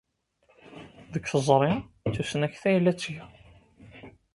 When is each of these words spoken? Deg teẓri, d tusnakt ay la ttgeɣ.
Deg 1.13 1.23
teẓri, 1.27 1.73
d 2.07 2.11
tusnakt 2.13 2.63
ay 2.69 2.77
la 2.79 2.93
ttgeɣ. 2.93 3.27